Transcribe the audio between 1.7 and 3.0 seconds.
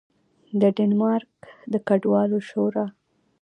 د کډوالو شورا